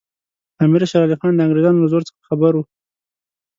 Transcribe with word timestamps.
امیر 0.63 0.81
شېر 0.89 1.01
علي 1.05 1.15
خان 1.19 1.33
د 1.35 1.39
انګریزانو 1.45 1.81
له 1.83 1.87
زور 1.93 2.01
څخه 2.09 2.19
خبر 2.29 2.51
وو. 2.55 2.63